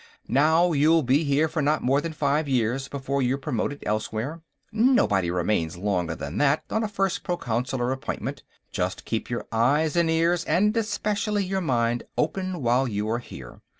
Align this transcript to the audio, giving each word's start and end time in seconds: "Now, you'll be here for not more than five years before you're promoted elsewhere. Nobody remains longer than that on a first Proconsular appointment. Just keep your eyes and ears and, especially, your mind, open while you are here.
"Now, 0.27 0.71
you'll 0.71 1.03
be 1.03 1.23
here 1.25 1.47
for 1.47 1.61
not 1.61 1.83
more 1.83 2.01
than 2.01 2.11
five 2.11 2.49
years 2.49 2.87
before 2.87 3.21
you're 3.21 3.37
promoted 3.37 3.83
elsewhere. 3.85 4.41
Nobody 4.71 5.29
remains 5.29 5.77
longer 5.77 6.15
than 6.15 6.39
that 6.39 6.63
on 6.71 6.81
a 6.83 6.87
first 6.87 7.21
Proconsular 7.23 7.91
appointment. 7.91 8.41
Just 8.71 9.05
keep 9.05 9.29
your 9.29 9.45
eyes 9.51 9.95
and 9.95 10.09
ears 10.09 10.43
and, 10.45 10.75
especially, 10.75 11.45
your 11.45 11.61
mind, 11.61 12.01
open 12.17 12.63
while 12.63 12.87
you 12.87 13.07
are 13.11 13.19
here. 13.19 13.61